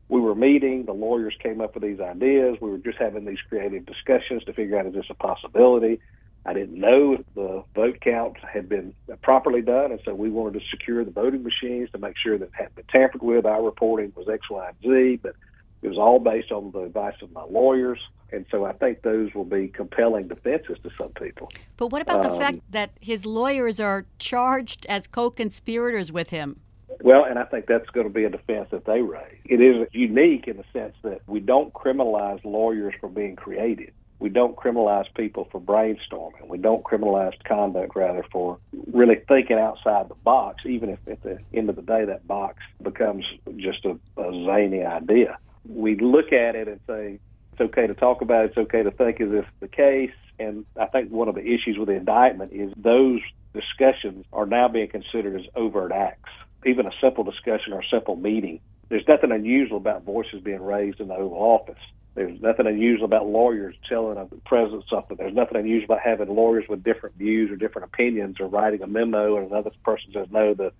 we 0.09 0.19
were 0.19 0.35
meeting, 0.35 0.85
the 0.85 0.93
lawyers 0.93 1.35
came 1.41 1.61
up 1.61 1.75
with 1.75 1.83
these 1.83 1.99
ideas, 1.99 2.57
we 2.59 2.71
were 2.71 2.79
just 2.79 2.97
having 2.97 3.25
these 3.25 3.41
creative 3.47 3.85
discussions 3.85 4.43
to 4.45 4.53
figure 4.53 4.77
out 4.77 4.87
is 4.87 4.93
this 4.93 5.05
a 5.09 5.13
possibility. 5.13 5.99
I 6.45 6.53
didn't 6.53 6.79
know 6.79 7.17
the 7.35 7.63
vote 7.75 7.99
count 8.01 8.37
had 8.37 8.69
been 8.69 8.93
properly 9.21 9.61
done, 9.61 9.91
and 9.91 9.99
so 10.05 10.15
we 10.15 10.29
wanted 10.29 10.59
to 10.59 10.65
secure 10.71 11.03
the 11.03 11.11
voting 11.11 11.43
machines 11.43 11.91
to 11.91 11.99
make 11.99 12.17
sure 12.17 12.37
that 12.37 12.45
it 12.45 12.51
hadn't 12.53 12.75
been 12.75 12.85
tampered 12.85 13.21
with. 13.21 13.45
Our 13.45 13.61
reporting 13.61 14.13
was 14.15 14.27
X, 14.29 14.49
Y, 14.49 14.67
and 14.67 14.77
Z, 14.81 15.19
but 15.21 15.35
it 15.81 15.87
was 15.87 15.97
all 15.97 16.19
based 16.19 16.51
on 16.51 16.71
the 16.71 16.81
advice 16.81 17.15
of 17.21 17.31
my 17.31 17.43
lawyers. 17.43 17.99
And 18.31 18.45
so 18.51 18.65
I 18.65 18.73
think 18.73 19.01
those 19.01 19.33
will 19.33 19.45
be 19.45 19.69
compelling 19.69 20.27
defenses 20.27 20.77
to 20.83 20.89
some 20.97 21.09
people. 21.09 21.51
But 21.77 21.87
what 21.87 22.01
about 22.01 22.21
the 22.21 22.31
Um, 22.31 22.39
fact 22.39 22.59
that 22.69 22.91
his 22.99 23.25
lawyers 23.25 23.79
are 23.79 24.05
charged 24.19 24.85
as 24.87 25.07
co 25.07 25.31
conspirators 25.31 26.11
with 26.11 26.29
him? 26.29 26.59
Well, 27.01 27.23
and 27.23 27.39
I 27.39 27.45
think 27.45 27.65
that's 27.65 27.89
going 27.89 28.07
to 28.07 28.13
be 28.13 28.25
a 28.25 28.29
defense 28.29 28.67
that 28.71 28.85
they 28.85 29.01
raise. 29.01 29.37
It 29.45 29.61
is 29.61 29.87
unique 29.93 30.47
in 30.47 30.57
the 30.57 30.65
sense 30.73 30.95
that 31.03 31.21
we 31.27 31.39
don't 31.39 31.73
criminalize 31.73 32.43
lawyers 32.43 32.93
for 32.99 33.09
being 33.09 33.35
creative. 33.35 33.91
We 34.19 34.29
don't 34.29 34.55
criminalize 34.57 35.05
people 35.15 35.47
for 35.49 35.61
brainstorming. 35.61 36.49
We 36.49 36.57
don't 36.57 36.83
criminalize 36.83 37.41
conduct, 37.45 37.95
rather, 37.95 38.25
for 38.31 38.57
really 38.91 39.21
thinking 39.29 39.57
outside 39.57 40.09
the 40.09 40.15
box, 40.15 40.65
even 40.65 40.89
if 40.89 40.99
at 41.07 41.23
the 41.23 41.39
end 41.53 41.69
of 41.69 41.77
the 41.77 41.81
day 41.81 42.03
that 42.03 42.27
box 42.27 42.57
becomes 42.83 43.23
just 43.55 43.85
a, 43.85 43.97
a 44.17 44.45
zany 44.45 44.83
idea. 44.83 45.37
We 45.69 45.95
look 45.95 46.33
at 46.33 46.55
it 46.55 46.67
and 46.67 46.79
say, 46.87 47.19
it's 47.53 47.61
okay 47.61 47.87
to 47.87 47.93
talk 47.93 48.21
about 48.21 48.45
it, 48.45 48.49
it's 48.49 48.57
okay 48.57 48.83
to 48.83 48.91
think 48.91 49.21
as 49.21 49.29
if 49.31 49.45
the 49.59 49.67
case. 49.67 50.11
And 50.39 50.65
I 50.79 50.87
think 50.87 51.11
one 51.11 51.27
of 51.27 51.35
the 51.35 51.41
issues 51.41 51.77
with 51.77 51.87
the 51.87 51.95
indictment 51.95 52.53
is 52.53 52.73
those 52.75 53.21
discussions 53.53 54.25
are 54.33 54.45
now 54.45 54.67
being 54.67 54.87
considered 54.87 55.39
as 55.39 55.45
overt 55.55 55.91
acts. 55.91 56.31
Even 56.65 56.85
a 56.87 56.91
simple 57.01 57.23
discussion 57.23 57.73
or 57.73 57.81
a 57.81 57.87
simple 57.91 58.15
meeting. 58.15 58.59
There's 58.89 59.07
nothing 59.07 59.31
unusual 59.31 59.77
about 59.77 60.03
voices 60.03 60.41
being 60.41 60.61
raised 60.61 60.99
in 60.99 61.09
the 61.09 61.15
Oval 61.15 61.37
Office. 61.37 61.79
There's 62.15 62.41
nothing 62.41 62.67
unusual 62.67 63.05
about 63.05 63.27
lawyers 63.27 63.75
telling 63.87 64.15
the 64.15 64.35
president 64.45 64.83
something. 64.89 65.15
There's 65.15 65.33
nothing 65.33 65.57
unusual 65.57 65.93
about 65.93 66.01
having 66.03 66.27
lawyers 66.35 66.65
with 66.67 66.83
different 66.83 67.15
views 67.15 67.51
or 67.51 67.55
different 67.55 67.87
opinions 67.93 68.37
or 68.39 68.47
writing 68.47 68.81
a 68.81 68.87
memo 68.87 69.37
and 69.37 69.51
another 69.51 69.71
person 69.85 70.11
says, 70.13 70.27
no, 70.31 70.53
the 70.53 70.73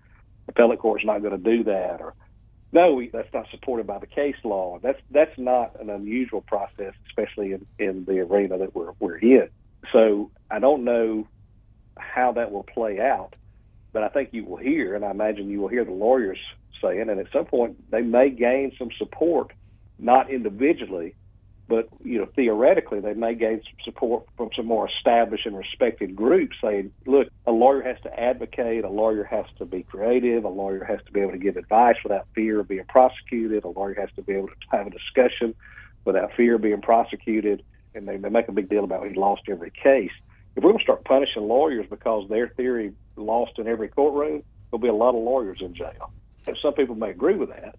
appellate 0.48 0.80
court's 0.80 1.06
not 1.06 1.22
going 1.22 1.38
to 1.42 1.58
do 1.58 1.64
that. 1.66 2.02
Or, 2.02 2.14
no, 2.72 2.94
we, 2.94 3.10
that's 3.10 3.34
not 3.34 3.48
supported 3.52 3.88
by 3.88 3.98
the 3.98 4.08
case 4.08 4.36
law. 4.44 4.80
That's 4.82 5.00
that's 5.12 5.38
not 5.38 5.80
an 5.82 5.90
unusual 5.90 6.42
process, 6.42 6.94
especially 7.08 7.54
in, 7.54 7.66
in 7.80 8.06
the 8.06 8.20
arena 8.20 8.58
that 8.60 8.76
we're 8.76 8.92
we're 9.00 9.18
in. 9.18 9.50
So 9.92 10.30
I 10.52 10.60
don't 10.60 10.84
know 10.84 11.28
how 11.98 12.34
that 12.34 12.52
will 12.52 12.64
play 12.64 13.00
out, 13.00 13.36
but 13.92 14.04
I 14.04 14.10
think 14.10 14.30
you 14.34 14.46
will 14.46 14.58
hear, 14.58 14.96
and 14.96 15.04
I 15.04 15.12
imagine 15.12 15.50
you 15.50 15.60
will 15.60 15.68
hear 15.68 15.84
the 15.84 15.92
lawyers 15.92 16.38
saying, 16.82 17.10
and 17.10 17.20
at 17.20 17.32
some 17.34 17.46
point 17.46 17.92
they 17.92 18.02
may 18.02 18.30
gain 18.30 18.72
some 18.78 18.90
support, 18.98 19.52
not 19.98 20.30
individually, 20.30 21.16
but 21.70 21.88
you 22.04 22.18
know 22.18 22.26
theoretically 22.36 23.00
they 23.00 23.14
may 23.14 23.36
gain 23.36 23.62
some 23.64 23.78
support 23.86 24.26
from 24.36 24.50
some 24.56 24.66
more 24.66 24.90
established 24.90 25.46
and 25.46 25.56
respected 25.56 26.16
groups 26.16 26.58
saying, 26.62 26.92
look, 27.06 27.30
a 27.46 27.52
lawyer 27.52 27.82
has 27.82 27.98
to 28.02 28.20
advocate, 28.20 28.84
a 28.84 28.90
lawyer 28.90 29.24
has 29.24 29.46
to 29.60 29.66
be 29.66 29.84
creative, 29.84 30.44
a 30.44 30.50
lawyer 30.50 30.84
has 30.84 31.00
to 31.06 31.12
be 31.12 31.22
able 31.22 31.32
to 31.32 31.38
give 31.38 31.56
advice 31.56 31.96
without 32.04 32.28
fear 32.34 32.60
of 32.60 32.68
being 32.68 32.84
prosecuted, 32.90 33.64
a 33.64 33.70
lawyer 33.70 33.94
has 33.94 34.10
to 34.16 34.24
be 34.24 34.34
able 34.34 34.48
to 34.48 34.56
have 34.72 34.88
a 34.88 34.90
discussion 34.90 35.54
without 36.04 36.34
fear 36.34 36.56
of 36.56 36.62
being 36.62 36.82
prosecuted, 36.82 37.64
and 37.94 38.08
they, 38.08 38.18
they 38.18 38.30
make 38.30 38.48
a 38.48 38.52
big 38.52 38.68
deal 38.68 38.84
about 38.84 39.08
he 39.08 39.14
lost 39.14 39.44
every 39.48 39.72
case. 39.72 40.12
If 40.56 40.64
we're 40.64 40.72
going 40.72 40.80
to 40.80 40.84
start 40.84 41.06
punishing 41.06 41.48
lawyers 41.48 41.86
because 41.90 42.28
their 42.28 42.50
theory 42.50 42.94
lost 43.16 43.60
in 43.60 43.68
every 43.68 43.90
courtroom, 43.90 44.44
there'll 44.72 44.82
be 44.82 44.88
a 44.88 44.94
lot 44.94 45.10
of 45.10 45.24
lawyers 45.24 45.60
in 45.62 45.76
jail. 45.76 46.12
And 46.48 46.58
some 46.58 46.74
people 46.74 46.96
may 46.96 47.12
agree 47.12 47.36
with 47.36 47.50
that, 47.50 47.76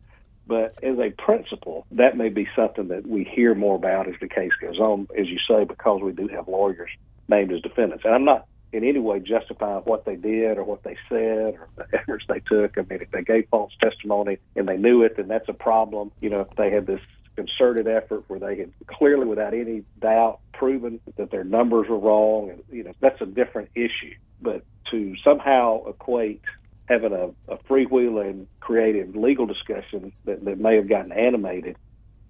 but 0.50 0.74
as 0.82 0.98
a 0.98 1.10
principle, 1.10 1.86
that 1.92 2.16
may 2.16 2.28
be 2.28 2.48
something 2.56 2.88
that 2.88 3.06
we 3.06 3.22
hear 3.22 3.54
more 3.54 3.76
about 3.76 4.08
as 4.08 4.16
the 4.20 4.26
case 4.26 4.50
goes 4.60 4.80
on, 4.80 5.06
as 5.16 5.28
you 5.28 5.38
say, 5.48 5.62
because 5.62 6.02
we 6.02 6.10
do 6.10 6.26
have 6.26 6.48
lawyers 6.48 6.90
named 7.28 7.52
as 7.52 7.62
defendants. 7.62 8.04
And 8.04 8.12
I'm 8.12 8.24
not 8.24 8.48
in 8.72 8.82
any 8.82 8.98
way 8.98 9.20
justifying 9.20 9.84
what 9.84 10.04
they 10.06 10.16
did 10.16 10.58
or 10.58 10.64
what 10.64 10.82
they 10.82 10.96
said 11.08 11.54
or 11.54 11.68
the 11.76 11.86
efforts 11.96 12.24
they 12.28 12.40
took. 12.40 12.76
I 12.76 12.80
mean, 12.80 13.00
if 13.00 13.12
they 13.12 13.22
gave 13.22 13.46
false 13.48 13.72
testimony 13.80 14.38
and 14.56 14.66
they 14.66 14.76
knew 14.76 15.04
it, 15.04 15.16
then 15.16 15.28
that's 15.28 15.48
a 15.48 15.52
problem. 15.52 16.10
You 16.20 16.30
know, 16.30 16.40
if 16.40 16.56
they 16.56 16.72
had 16.72 16.84
this 16.84 17.00
concerted 17.36 17.86
effort 17.86 18.24
where 18.26 18.40
they 18.40 18.56
had 18.58 18.72
clearly, 18.88 19.26
without 19.26 19.54
any 19.54 19.84
doubt, 20.00 20.40
proven 20.52 20.98
that 21.16 21.30
their 21.30 21.44
numbers 21.44 21.86
were 21.88 22.00
wrong, 22.00 22.50
and 22.50 22.64
you 22.72 22.82
know, 22.82 22.92
that's 22.98 23.20
a 23.20 23.26
different 23.26 23.68
issue. 23.76 24.16
But 24.42 24.64
to 24.90 25.14
somehow 25.22 25.84
equate 25.86 26.42
having 26.90 27.12
a, 27.12 27.28
a 27.52 27.56
freewheeling, 27.58 28.46
creative 28.58 29.14
legal 29.14 29.46
discussion 29.46 30.12
that, 30.24 30.44
that 30.44 30.58
may 30.58 30.74
have 30.74 30.88
gotten 30.88 31.12
animated 31.12 31.76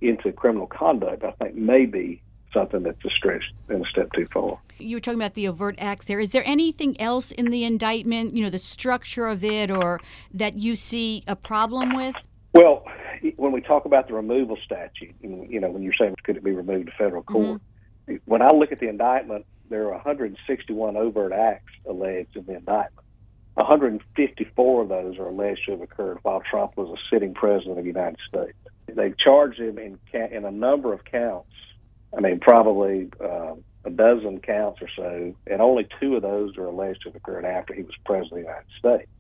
into 0.02 0.32
criminal 0.32 0.66
conduct, 0.66 1.24
I 1.24 1.30
think 1.32 1.54
may 1.54 1.86
be 1.86 2.22
something 2.52 2.82
that's 2.82 3.02
a 3.04 3.10
stretch 3.10 3.44
and 3.68 3.84
a 3.84 3.88
step 3.88 4.12
too 4.12 4.26
far. 4.32 4.58
You 4.78 4.96
were 4.96 5.00
talking 5.00 5.18
about 5.18 5.34
the 5.34 5.48
overt 5.48 5.76
acts 5.78 6.04
there. 6.06 6.20
Is 6.20 6.32
there 6.32 6.42
anything 6.44 7.00
else 7.00 7.32
in 7.32 7.46
the 7.46 7.64
indictment, 7.64 8.34
you 8.34 8.42
know, 8.42 8.50
the 8.50 8.58
structure 8.58 9.26
of 9.26 9.44
it, 9.44 9.70
or 9.70 9.98
that 10.34 10.58
you 10.58 10.76
see 10.76 11.22
a 11.26 11.36
problem 11.36 11.94
with? 11.94 12.16
Well, 12.52 12.84
when 13.36 13.52
we 13.52 13.60
talk 13.60 13.84
about 13.86 14.08
the 14.08 14.14
removal 14.14 14.58
statute, 14.62 15.14
you 15.22 15.60
know, 15.60 15.70
when 15.70 15.82
you're 15.82 15.94
saying 15.98 16.16
could 16.24 16.36
it 16.36 16.44
be 16.44 16.50
removed 16.50 16.86
to 16.86 16.92
federal 16.92 17.22
court, 17.22 17.60
mm-hmm. 18.08 18.16
when 18.26 18.42
I 18.42 18.50
look 18.50 18.72
at 18.72 18.80
the 18.80 18.88
indictment, 18.88 19.46
there 19.70 19.84
are 19.86 19.92
161 19.92 20.96
overt 20.96 21.32
acts 21.32 21.72
alleged 21.88 22.36
in 22.36 22.44
the 22.44 22.56
indictment. 22.56 23.06
154 23.54 24.83
of 24.83 24.88
those 24.88 25.19
are 25.19 25.26
alleged 25.26 25.64
to 25.66 25.73
have 25.73 25.83
occurred 25.83 26.19
while 26.23 26.42
Trump 26.49 26.76
was 26.76 26.88
a 26.88 27.14
sitting 27.14 27.35
president 27.35 27.78
of 27.78 27.85
the 27.85 27.90
United 27.90 28.19
States. 28.28 28.57
They 28.87 29.12
charged 29.23 29.61
him 29.61 29.78
in 29.78 29.99
in 30.12 30.45
a 30.45 30.50
number 30.50 30.92
of 30.92 31.04
counts. 31.04 31.52
I 32.16 32.21
mean, 32.21 32.40
probably 32.40 33.09
uh, 33.23 33.54
a 33.85 33.90
dozen 33.90 34.40
counts 34.40 34.80
or 34.83 34.88
so, 34.97 35.35
and 35.47 35.62
only 35.62 35.87
two 36.00 36.16
of 36.16 36.23
those 36.23 36.57
are 36.59 36.66
alleged 36.66 37.02
to 37.02 37.09
have 37.11 37.16
occurred 37.16 37.45
after 37.45 37.73
he 37.73 37.83
was 37.83 37.95
president 38.04 38.33
of 38.33 38.38
the 38.38 38.42
United 38.42 38.66
States. 38.78 39.11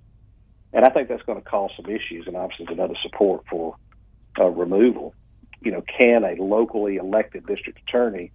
And 0.72 0.84
I 0.84 0.90
think 0.90 1.08
that's 1.08 1.22
going 1.22 1.40
to 1.40 1.48
cause 1.48 1.70
some 1.76 1.86
issues, 1.86 2.26
and 2.26 2.36
obviously 2.36 2.66
another 2.72 2.96
support 3.02 3.44
for 3.48 3.76
uh, 4.38 4.46
removal. 4.46 5.14
You 5.62 5.72
know, 5.72 5.82
can 5.82 6.24
a 6.24 6.40
locally 6.42 6.96
elected 6.96 7.46
district 7.46 7.80
attorney 7.88 8.32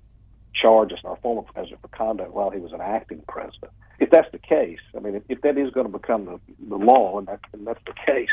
charge 0.53 0.91
our 1.03 1.17
former 1.17 1.41
president 1.41 1.81
for 1.81 1.87
conduct 1.89 2.31
while 2.33 2.49
he 2.49 2.59
was 2.59 2.73
an 2.73 2.81
acting 2.81 3.23
president? 3.27 3.71
If 3.99 4.09
that's 4.09 4.31
the 4.31 4.39
case, 4.39 4.79
I 4.95 4.99
mean, 4.99 5.15
if, 5.15 5.23
if 5.29 5.41
that 5.41 5.57
is 5.57 5.71
going 5.71 5.91
to 5.91 5.97
become 5.97 6.25
the, 6.25 6.39
the 6.67 6.77
law, 6.77 7.17
and, 7.17 7.27
that, 7.27 7.39
and 7.53 7.65
that's 7.65 7.83
the 7.85 7.93
case, 8.05 8.29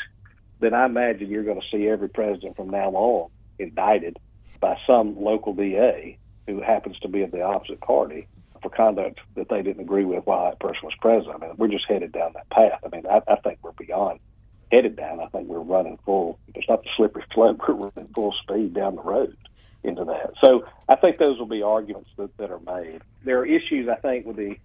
then 0.60 0.74
I 0.74 0.86
imagine 0.86 1.30
you're 1.30 1.44
going 1.44 1.60
to 1.60 1.66
see 1.76 1.88
every 1.88 2.08
president 2.08 2.56
from 2.56 2.70
now 2.70 2.90
on 2.90 3.30
indicted 3.58 4.18
by 4.60 4.76
some 4.86 5.20
local 5.20 5.54
DA 5.54 6.18
who 6.46 6.60
happens 6.60 6.98
to 7.00 7.08
be 7.08 7.22
of 7.22 7.30
the 7.30 7.42
opposite 7.42 7.80
party 7.80 8.26
for 8.62 8.70
conduct 8.70 9.20
that 9.34 9.48
they 9.48 9.62
didn't 9.62 9.82
agree 9.82 10.04
with 10.04 10.24
while 10.24 10.44
that 10.44 10.60
person 10.60 10.80
was 10.84 10.94
president. 11.00 11.42
I 11.42 11.46
mean, 11.46 11.56
we're 11.56 11.68
just 11.68 11.84
headed 11.88 12.12
down 12.12 12.32
that 12.34 12.48
path. 12.50 12.80
I 12.84 12.94
mean, 12.94 13.06
I, 13.06 13.20
I 13.28 13.36
think 13.36 13.58
we're 13.62 13.72
beyond 13.72 14.20
headed 14.72 14.96
down. 14.96 15.20
I 15.20 15.26
think 15.26 15.48
we're 15.48 15.60
running 15.60 15.98
full. 16.04 16.38
It's 16.54 16.68
not 16.68 16.82
the 16.82 16.88
slippery 16.96 17.24
slope. 17.34 17.60
We're 17.68 17.74
running 17.74 18.12
full 18.14 18.34
speed 18.42 18.72
down 18.72 18.96
the 18.96 19.02
road 19.02 19.36
into 19.84 20.04
that. 20.04 20.32
So 20.40 20.64
I 20.88 20.96
think 20.96 21.18
those 21.18 21.38
will 21.38 21.46
be 21.46 21.62
arguments 21.62 22.10
that, 22.16 22.34
that 22.38 22.50
are 22.50 22.60
made. 22.60 23.02
There 23.24 23.40
are 23.40 23.46
issues, 23.46 23.88
I 23.88 23.96
think, 23.96 24.24
with 24.24 24.36
the, 24.36 24.56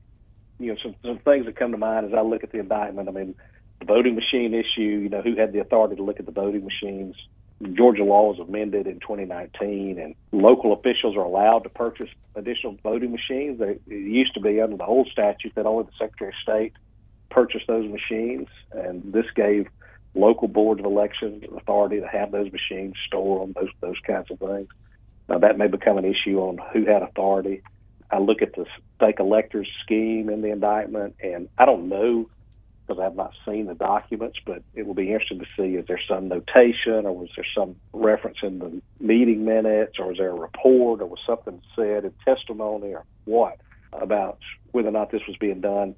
you 0.60 0.74
know, 0.74 0.78
some, 0.82 0.96
some 1.04 1.20
things 1.20 1.46
that 1.46 1.56
come 1.56 1.72
to 1.72 1.78
mind 1.78 2.08
as 2.08 2.14
I 2.14 2.22
look 2.22 2.44
at 2.44 2.52
the 2.52 2.60
indictment. 2.60 3.10
I 3.10 3.12
mean, 3.12 3.36
the 3.80 3.86
voting 3.86 4.16
machine 4.16 4.54
issue, 4.54 4.82
you 4.82 5.10
know, 5.10 5.22
who 5.22 5.36
had 5.36 5.54
the 5.54 5.60
authority 5.60 5.96
to 5.96 6.04
look 6.04 6.20
at 6.20 6.26
the 6.26 6.32
voting 6.32 6.66
machines? 6.66 7.16
Georgia 7.74 8.04
law 8.04 8.32
was 8.32 8.40
amended 8.40 8.86
in 8.86 9.00
2019, 9.00 10.00
and 10.00 10.16
local 10.32 10.74
officials 10.74 11.16
are 11.16 11.24
allowed 11.24 11.64
to 11.64 11.70
purchase 11.70 12.10
additional 12.36 12.78
voting 12.84 13.12
machines. 13.12 13.60
It 13.60 13.82
used 13.88 14.36
to 14.36 14.40
be 14.40 14.62
under 14.62 14.78
the 14.78 14.86
old 14.86 15.10
statute 15.12 15.54
that 15.56 15.66
only 15.66 15.86
the 15.86 15.92
Secretary 15.98 16.30
of 16.30 16.36
State 16.42 16.74
purchased 17.32 17.66
those 17.68 17.90
machines, 17.90 18.48
and 18.72 19.12
this 19.12 19.26
gave 19.36 19.68
local 20.14 20.48
boards 20.48 20.80
of 20.80 20.86
elections 20.86 21.44
authority 21.56 22.00
to 22.00 22.08
have 22.08 22.32
those 22.32 22.52
machines, 22.52 22.96
store 23.08 23.40
them, 23.40 23.54
those 23.54 23.70
those 23.82 24.00
kinds 24.06 24.30
of 24.30 24.40
things. 24.40 24.68
Now 25.28 25.40
that 25.40 25.58
may 25.58 25.68
become 25.68 25.98
an 25.98 26.06
issue 26.06 26.40
on 26.40 26.60
who 26.74 26.86
had 26.86 27.02
authority. 27.02 27.62
I 28.10 28.20
look 28.20 28.42
at 28.42 28.54
the 28.54 28.66
fake 29.00 29.20
electors 29.20 29.70
scheme 29.84 30.30
in 30.30 30.42
the 30.42 30.52
indictment, 30.52 31.16
and 31.22 31.50
I 31.58 31.66
don't 31.66 31.90
know 31.90 32.30
because 32.88 33.02
I 33.02 33.04
have 33.04 33.16
not 33.16 33.34
seen 33.46 33.66
the 33.66 33.74
documents, 33.74 34.40
but 34.46 34.64
it 34.74 34.88
will 34.88 34.94
be 34.94 35.12
interesting 35.12 35.40
to 35.40 35.46
see 35.58 35.76
is 35.76 35.86
there 35.88 36.00
some 36.08 36.30
notation 36.30 37.06
or 37.06 37.12
was 37.12 37.30
there 37.36 37.46
some 37.54 37.76
reference 37.92 38.38
in 38.42 38.60
the 38.60 38.82
meeting 39.00 39.44
minutes 39.44 40.00
or 40.00 40.08
was 40.08 40.18
there 40.18 40.30
a 40.30 40.34
report 40.34 41.02
or 41.02 41.06
was 41.06 41.20
something 41.26 41.62
said 41.76 42.06
in 42.06 42.14
testimony 42.24 42.94
or 42.94 43.04
what 43.26 43.60
about 43.92 44.40
whether 44.72 44.88
or 44.88 44.92
not 44.92 45.12
this 45.12 45.22
was 45.28 45.36
being 45.38 45.60
done 45.60 45.96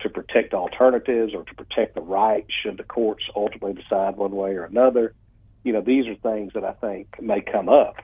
to 0.00 0.08
protect 0.08 0.54
alternatives 0.54 1.34
or 1.34 1.44
to 1.44 1.54
protect 1.54 1.94
the 1.94 2.00
right 2.00 2.46
should 2.62 2.78
the 2.78 2.84
courts 2.84 3.24
ultimately 3.36 3.74
decide 3.74 4.16
one 4.16 4.32
way 4.32 4.52
or 4.52 4.64
another. 4.64 5.14
You 5.62 5.74
know, 5.74 5.82
these 5.82 6.06
are 6.06 6.14
things 6.14 6.52
that 6.54 6.64
I 6.64 6.72
think 6.72 7.20
may 7.20 7.42
come 7.42 7.68
up. 7.68 7.96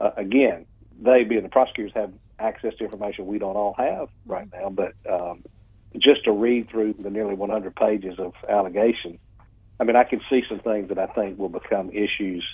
Uh, 0.00 0.10
again, 0.16 0.66
they 1.00 1.22
being 1.22 1.44
the 1.44 1.48
prosecutors 1.48 1.92
have 1.94 2.12
access 2.38 2.74
to 2.76 2.84
information 2.84 3.26
we 3.26 3.38
don't 3.38 3.56
all 3.56 3.74
have 3.78 4.08
right 4.26 4.48
now, 4.52 4.70
but 4.70 4.94
um, 5.10 5.42
just 5.98 6.24
to 6.24 6.32
read 6.32 6.68
through 6.68 6.94
the 6.98 7.10
nearly 7.10 7.34
100 7.34 7.74
pages 7.74 8.18
of 8.18 8.34
allegations, 8.48 9.18
I 9.78 9.84
mean, 9.84 9.96
I 9.96 10.04
can 10.04 10.20
see 10.28 10.42
some 10.48 10.60
things 10.60 10.88
that 10.88 10.98
I 10.98 11.06
think 11.06 11.38
will 11.38 11.48
become 11.48 11.90
issues, 11.90 12.44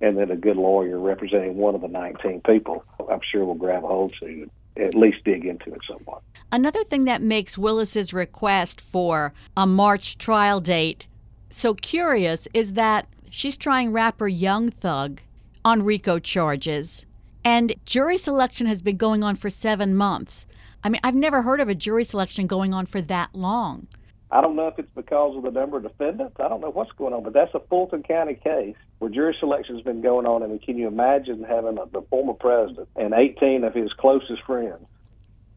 and 0.00 0.18
that 0.18 0.30
a 0.30 0.36
good 0.36 0.56
lawyer 0.56 0.98
representing 0.98 1.56
one 1.56 1.74
of 1.74 1.80
the 1.80 1.88
19 1.88 2.42
people, 2.42 2.84
I'm 3.10 3.20
sure, 3.30 3.44
will 3.44 3.54
grab 3.54 3.84
a 3.84 3.86
hold 3.86 4.14
to 4.20 4.50
at 4.76 4.94
least 4.94 5.18
dig 5.24 5.44
into 5.44 5.72
it 5.72 5.80
somewhat. 5.86 6.22
Another 6.50 6.82
thing 6.82 7.04
that 7.04 7.20
makes 7.22 7.58
Willis's 7.58 8.14
request 8.14 8.80
for 8.80 9.34
a 9.56 9.66
March 9.66 10.16
trial 10.16 10.60
date 10.60 11.06
so 11.50 11.74
curious 11.74 12.48
is 12.54 12.72
that 12.72 13.06
she's 13.30 13.56
trying 13.56 13.92
rapper 13.92 14.28
Young 14.28 14.70
Thug 14.70 15.20
on 15.64 15.82
RICO 15.82 16.18
charges, 16.18 17.06
and 17.44 17.74
jury 17.84 18.16
selection 18.16 18.66
has 18.66 18.82
been 18.82 18.96
going 18.96 19.22
on 19.22 19.36
for 19.36 19.50
seven 19.50 19.94
months. 19.94 20.46
I 20.84 20.88
mean, 20.88 21.00
I've 21.04 21.14
never 21.14 21.42
heard 21.42 21.60
of 21.60 21.68
a 21.68 21.74
jury 21.74 22.04
selection 22.04 22.46
going 22.46 22.74
on 22.74 22.86
for 22.86 23.00
that 23.02 23.30
long. 23.34 23.86
I 24.30 24.40
don't 24.40 24.56
know 24.56 24.66
if 24.66 24.78
it's 24.78 24.90
because 24.94 25.36
of 25.36 25.42
the 25.42 25.50
number 25.50 25.76
of 25.76 25.82
defendants. 25.82 26.36
I 26.40 26.48
don't 26.48 26.62
know 26.62 26.70
what's 26.70 26.90
going 26.92 27.12
on, 27.12 27.22
but 27.22 27.34
that's 27.34 27.54
a 27.54 27.60
Fulton 27.60 28.02
County 28.02 28.34
case 28.34 28.76
where 28.98 29.10
jury 29.10 29.36
selection 29.38 29.76
has 29.76 29.84
been 29.84 30.00
going 30.00 30.26
on. 30.26 30.42
I 30.42 30.46
mean, 30.46 30.58
can 30.58 30.78
you 30.78 30.88
imagine 30.88 31.44
having 31.44 31.76
a, 31.76 31.84
the 31.86 32.00
former 32.08 32.32
president 32.32 32.88
and 32.96 33.12
18 33.12 33.62
of 33.62 33.74
his 33.74 33.92
closest 33.92 34.42
friends 34.44 34.86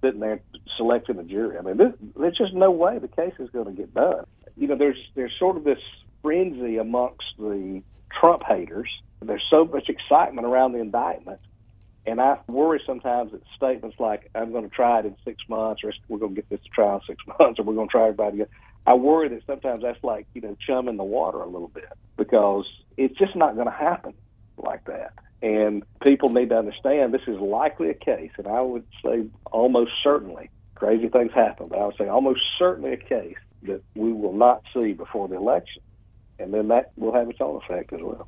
sitting 0.01 0.19
there 0.19 0.41
selecting 0.75 1.17
a 1.19 1.23
jury? 1.23 1.57
I 1.57 1.61
mean, 1.61 1.77
this, 1.77 1.93
there's 2.17 2.37
just 2.37 2.53
no 2.53 2.69
way 2.69 2.99
the 2.99 3.07
case 3.07 3.33
is 3.39 3.49
going 3.51 3.67
to 3.67 3.71
get 3.71 3.93
done. 3.93 4.25
You 4.57 4.67
know, 4.67 4.75
there's 4.75 4.97
there's 5.15 5.33
sort 5.39 5.55
of 5.55 5.63
this 5.63 5.79
frenzy 6.21 6.77
amongst 6.77 7.23
the 7.39 7.81
Trump 8.19 8.43
haters. 8.43 8.89
There's 9.21 9.43
so 9.49 9.63
much 9.63 9.87
excitement 9.87 10.45
around 10.45 10.73
the 10.73 10.79
indictment 10.79 11.39
and 12.05 12.21
I 12.21 12.37
worry 12.47 12.81
sometimes 12.85 13.31
that 13.31 13.41
statements 13.55 13.97
like, 13.99 14.29
I'm 14.35 14.51
going 14.51 14.69
to 14.69 14.75
try 14.75 14.99
it 14.99 15.05
in 15.05 15.15
six 15.25 15.43
months, 15.49 15.81
or 15.83 15.93
we're 16.07 16.19
going 16.19 16.35
to 16.35 16.41
get 16.41 16.49
this 16.49 16.61
to 16.61 16.69
trial 16.69 16.95
in 16.95 17.15
six 17.15 17.23
months, 17.39 17.59
or 17.59 17.63
we're 17.63 17.73
going 17.73 17.87
to 17.87 17.91
try 17.91 18.03
everybody 18.03 18.37
again. 18.37 18.47
I 18.87 18.93
worry 18.93 19.29
that 19.29 19.41
sometimes 19.47 19.81
that's 19.81 20.03
like, 20.03 20.27
you 20.33 20.41
know, 20.41 20.55
chum 20.65 20.87
in 20.87 20.97
the 20.97 21.03
water 21.03 21.39
a 21.39 21.47
little 21.47 21.69
bit 21.69 21.91
because 22.17 22.65
it's 22.97 23.17
just 23.17 23.35
not 23.35 23.55
going 23.55 23.67
to 23.67 23.73
happen 23.73 24.13
like 24.57 24.85
that. 24.85 25.13
And 25.41 25.83
people 26.03 26.29
need 26.29 26.49
to 26.49 26.57
understand 26.57 27.13
this 27.13 27.21
is 27.27 27.39
likely 27.39 27.89
a 27.89 27.93
case, 27.93 28.31
and 28.37 28.47
I 28.47 28.61
would 28.61 28.85
say 29.03 29.25
almost 29.51 29.91
certainly, 30.03 30.49
crazy 30.75 31.07
things 31.07 31.31
happen, 31.33 31.67
but 31.69 31.79
I 31.79 31.85
would 31.85 31.95
say 31.97 32.07
almost 32.07 32.41
certainly 32.59 32.93
a 32.93 32.97
case 32.97 33.37
that 33.63 33.81
we 33.95 34.13
will 34.13 34.33
not 34.33 34.63
see 34.73 34.93
before 34.93 35.27
the 35.27 35.35
election. 35.35 35.81
And 36.37 36.53
then 36.53 36.67
that 36.67 36.91
will 36.97 37.13
have 37.13 37.29
its 37.29 37.39
own 37.41 37.61
effect 37.63 37.93
as 37.93 38.01
well. 38.01 38.27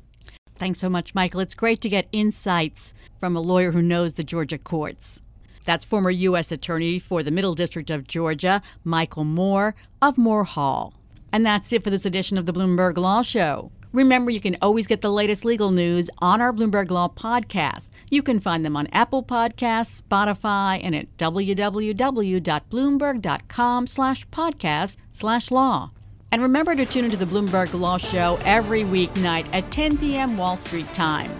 Thanks 0.58 0.80
so 0.80 0.90
much, 0.90 1.14
Michael. 1.14 1.40
It's 1.40 1.54
great 1.54 1.80
to 1.82 1.88
get 1.88 2.08
insights 2.10 2.92
from 3.18 3.36
a 3.36 3.40
lawyer 3.40 3.70
who 3.72 3.80
knows 3.80 4.14
the 4.14 4.24
Georgia 4.24 4.58
courts. 4.58 5.22
That's 5.64 5.84
former 5.84 6.10
U.S. 6.10 6.50
Attorney 6.50 6.98
for 6.98 7.22
the 7.22 7.30
Middle 7.30 7.54
District 7.54 7.90
of 7.90 8.08
Georgia, 8.08 8.60
Michael 8.84 9.24
Moore 9.24 9.74
of 10.02 10.18
Moore 10.18 10.44
Hall. 10.44 10.94
And 11.32 11.46
that's 11.46 11.72
it 11.72 11.84
for 11.84 11.90
this 11.90 12.06
edition 12.06 12.38
of 12.38 12.46
the 12.46 12.52
Bloomberg 12.52 12.96
Law 12.96 13.22
Show. 13.22 13.70
Remember, 13.92 14.30
you 14.30 14.40
can 14.40 14.56
always 14.60 14.86
get 14.86 15.00
the 15.00 15.10
latest 15.10 15.44
legal 15.44 15.70
news 15.70 16.10
on 16.18 16.40
our 16.40 16.52
Bloomberg 16.52 16.90
Law 16.90 17.08
podcast. 17.08 17.90
You 18.10 18.22
can 18.22 18.40
find 18.40 18.64
them 18.64 18.76
on 18.76 18.86
Apple 18.88 19.22
Podcasts, 19.22 20.02
Spotify, 20.02 20.80
and 20.82 20.94
at 20.94 21.16
www.bloomberg.com 21.16 23.86
slash 23.86 24.26
podcast 24.28 24.96
slash 25.10 25.50
law. 25.50 25.90
And 26.30 26.42
remember 26.42 26.74
to 26.74 26.84
tune 26.84 27.06
into 27.06 27.16
the 27.16 27.24
Bloomberg 27.24 27.78
Law 27.78 27.96
Show 27.96 28.38
every 28.44 28.82
weeknight 28.82 29.46
at 29.52 29.70
10 29.70 29.96
p.m. 29.98 30.36
Wall 30.36 30.56
Street 30.56 30.92
time. 30.92 31.30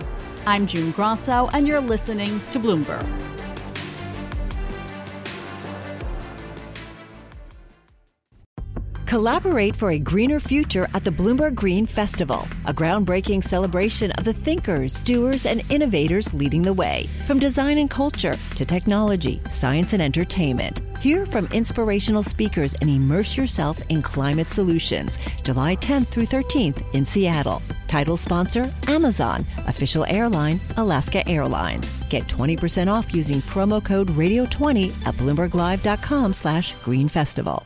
I'm 0.46 0.66
June 0.66 0.92
Grasso, 0.92 1.50
and 1.52 1.68
you're 1.68 1.80
listening 1.80 2.40
to 2.52 2.58
Bloomberg. 2.58 3.06
Collaborate 9.04 9.74
for 9.74 9.92
a 9.92 9.98
greener 9.98 10.38
future 10.38 10.86
at 10.92 11.02
the 11.02 11.10
Bloomberg 11.10 11.54
Green 11.54 11.86
Festival, 11.86 12.46
a 12.66 12.74
groundbreaking 12.74 13.42
celebration 13.42 14.10
of 14.12 14.24
the 14.24 14.34
thinkers, 14.34 15.00
doers, 15.00 15.46
and 15.46 15.62
innovators 15.70 16.34
leading 16.34 16.60
the 16.60 16.74
way, 16.74 17.06
from 17.26 17.38
design 17.38 17.78
and 17.78 17.88
culture 17.88 18.36
to 18.54 18.64
technology, 18.66 19.40
science, 19.50 19.94
and 19.94 20.02
entertainment. 20.02 20.82
Hear 21.00 21.26
from 21.26 21.46
inspirational 21.52 22.24
speakers 22.24 22.74
and 22.74 22.90
immerse 22.90 23.36
yourself 23.36 23.80
in 23.88 24.02
climate 24.02 24.48
solutions. 24.48 25.20
July 25.44 25.76
10th 25.76 26.08
through 26.08 26.26
13th 26.26 26.82
in 26.92 27.04
Seattle. 27.04 27.62
Title 27.86 28.16
sponsor 28.16 28.72
Amazon. 28.88 29.44
Official 29.68 30.04
airline 30.06 30.58
Alaska 30.76 31.26
Airlines. 31.28 32.02
Get 32.08 32.24
20% 32.24 32.92
off 32.92 33.14
using 33.14 33.38
promo 33.38 33.82
code 33.82 34.08
radio20 34.08 35.06
at 35.06 35.14
bloomberglive.com 35.14 36.32
slash 36.32 36.74
green 36.82 37.08
festival. 37.08 37.64